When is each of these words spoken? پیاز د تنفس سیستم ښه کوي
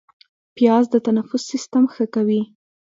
پیاز 0.55 0.85
د 0.91 0.95
تنفس 1.05 1.41
سیستم 1.51 1.83
ښه 1.93 2.05
کوي 2.15 2.41